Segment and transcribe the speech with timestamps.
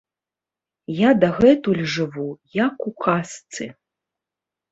[0.99, 2.25] Я дагэтуль жыву,
[2.65, 3.63] як у казцы.